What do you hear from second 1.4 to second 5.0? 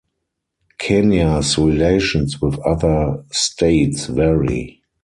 relations with other states vary.